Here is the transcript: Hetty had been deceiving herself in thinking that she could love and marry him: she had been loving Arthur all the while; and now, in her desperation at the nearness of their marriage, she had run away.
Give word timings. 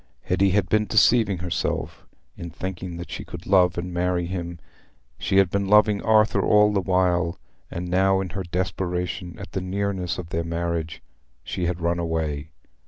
Hetty 0.23 0.49
had 0.49 0.67
been 0.67 0.87
deceiving 0.87 1.37
herself 1.37 2.07
in 2.35 2.49
thinking 2.49 2.97
that 2.97 3.11
she 3.11 3.23
could 3.23 3.45
love 3.45 3.77
and 3.77 3.93
marry 3.93 4.25
him: 4.25 4.57
she 5.19 5.37
had 5.37 5.51
been 5.51 5.67
loving 5.67 6.01
Arthur 6.01 6.41
all 6.41 6.73
the 6.73 6.81
while; 6.81 7.37
and 7.69 7.87
now, 7.87 8.19
in 8.19 8.29
her 8.29 8.41
desperation 8.41 9.37
at 9.37 9.51
the 9.51 9.61
nearness 9.61 10.17
of 10.17 10.29
their 10.29 10.43
marriage, 10.43 11.03
she 11.43 11.67
had 11.67 11.81
run 11.81 11.99
away. 11.99 12.49